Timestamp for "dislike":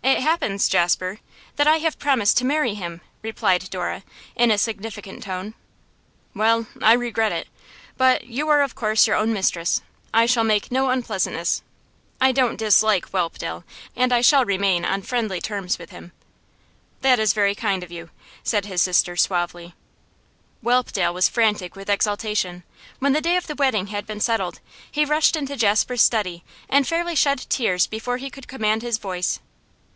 12.56-13.10